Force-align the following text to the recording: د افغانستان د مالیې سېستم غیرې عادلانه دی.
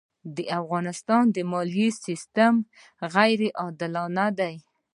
د 0.35 0.37
افغانستان 0.59 1.23
د 1.35 1.37
مالیې 1.51 1.89
سېستم 2.03 2.55
غیرې 3.13 3.49
عادلانه 3.61 4.25
دی. 4.39 4.55